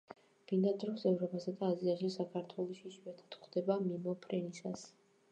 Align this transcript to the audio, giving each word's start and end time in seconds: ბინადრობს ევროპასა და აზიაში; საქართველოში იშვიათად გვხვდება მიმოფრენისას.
ბინადრობს 0.51 1.03
ევროპასა 1.09 1.51
და 1.59 1.67
აზიაში; 1.73 2.09
საქართველოში 2.15 2.81
იშვიათად 2.91 3.35
გვხვდება 3.35 3.77
მიმოფრენისას. 3.83 4.87